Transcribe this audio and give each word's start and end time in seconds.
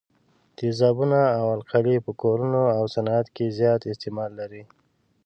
تیزابونه 0.57 1.19
او 1.39 1.45
القلي 1.57 1.97
په 2.05 2.11
کورونو 2.21 2.61
او 2.77 2.83
صنعت 2.95 3.27
کې 3.35 3.55
زیات 3.59 3.81
استعمال 3.91 4.31
لري. 4.39 4.63